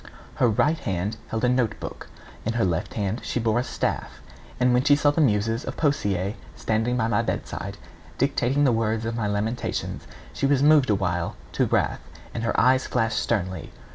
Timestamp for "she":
3.21-3.39, 4.83-4.95, 10.33-10.47